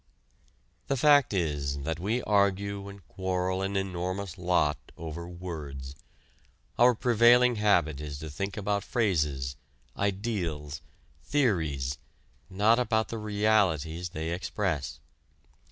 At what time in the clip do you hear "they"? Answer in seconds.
14.09-14.31